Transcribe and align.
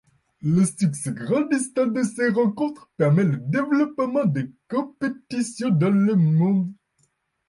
Le 0.41 0.65
succès 0.65 1.11
grandissant 1.13 1.85
de 1.85 2.01
ces 2.01 2.29
rencontres 2.29 2.89
permet 2.97 3.23
le 3.23 3.37
développement 3.37 4.25
des 4.25 4.51
compétitions 4.67 5.69
dans 5.69 5.91
le 5.93 6.15
monde. 6.15 6.71